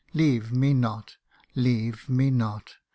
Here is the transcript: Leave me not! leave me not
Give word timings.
Leave 0.15 0.51
me 0.51 0.73
not! 0.73 1.17
leave 1.53 2.09
me 2.09 2.31
not 2.31 2.77